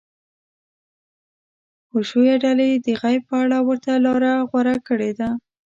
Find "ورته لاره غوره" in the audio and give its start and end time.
3.67-4.75